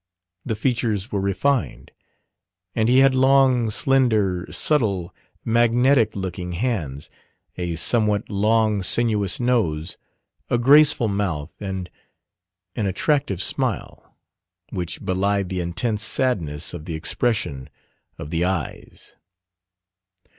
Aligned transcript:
The 0.43 0.55
features 0.55 1.11
were 1.11 1.21
refined; 1.21 1.91
and 2.73 2.89
he 2.89 3.01
had 3.01 3.13
long, 3.13 3.69
slender, 3.69 4.47
subtle, 4.49 5.13
magnetic 5.45 6.15
looking 6.15 6.53
hands, 6.53 7.11
a 7.55 7.75
somewhat 7.75 8.27
long 8.27 8.81
sinuous 8.81 9.39
nose, 9.39 9.97
a 10.49 10.57
graceful 10.57 11.07
mouth, 11.07 11.53
and 11.59 11.87
an 12.75 12.87
attractive 12.87 13.43
smile, 13.43 14.15
which 14.71 15.05
belied 15.05 15.49
the 15.49 15.61
intense 15.61 16.01
sadness 16.03 16.73
of 16.73 16.85
the 16.85 16.95
expression 16.95 17.69
of 18.17 18.31
the 18.31 18.43
eyes. 18.43 19.17